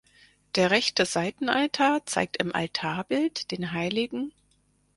[0.55, 4.31] Der rechte Seitenaltar zeigt im Altarbild den hl.